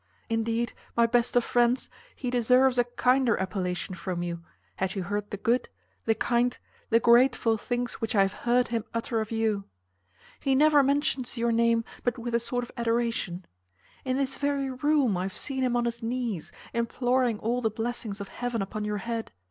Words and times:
Indeed, 0.29 0.73
my 0.97 1.05
best 1.05 1.35
of 1.35 1.43
friends, 1.43 1.87
he 2.15 2.31
deserves 2.31 2.79
a 2.79 2.85
kinder 2.85 3.37
appellation 3.37 3.93
from 3.93 4.23
you, 4.23 4.43
had 4.77 4.95
you 4.95 5.03
heard 5.03 5.29
the 5.29 5.37
good, 5.37 5.69
the 6.05 6.15
kind, 6.15 6.57
the 6.89 6.99
grateful 6.99 7.55
things 7.55 8.01
which 8.01 8.15
I 8.15 8.23
have 8.23 8.33
heard 8.33 8.69
him 8.69 8.83
utter 8.95 9.21
of 9.21 9.29
you. 9.29 9.65
He 10.39 10.55
never 10.55 10.81
mentions 10.81 11.37
your 11.37 11.51
name 11.51 11.85
but 12.01 12.17
with 12.17 12.33
a 12.33 12.39
sort 12.39 12.63
of 12.63 12.71
adoration. 12.77 13.45
In 14.03 14.17
this 14.17 14.37
very 14.37 14.71
room 14.71 15.15
I 15.17 15.21
have 15.21 15.37
seen 15.37 15.61
him 15.63 15.75
on 15.77 15.85
his 15.85 16.01
knees, 16.01 16.51
imploring 16.73 17.37
all 17.37 17.61
the 17.61 17.69
blessings 17.69 18.19
of 18.19 18.29
heaven 18.29 18.63
upon 18.63 18.83
your 18.83 18.97
head. 19.05 19.31